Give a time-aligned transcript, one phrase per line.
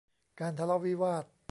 [0.39, 1.23] การทะเลาะวิวาท